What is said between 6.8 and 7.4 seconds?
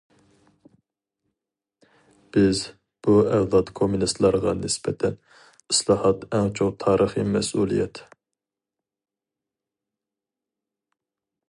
تارىخىي